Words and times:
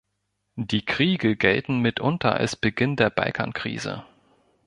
Die 0.55 0.83
Kriege 0.83 1.35
gelten 1.35 1.77
mitunter 1.79 2.33
als 2.33 2.55
Beginn 2.55 2.95
der 2.95 3.11
Balkankrise. 3.11 4.03